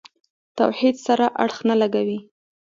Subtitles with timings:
[0.57, 2.19] توحید سره اړخ نه لګوي.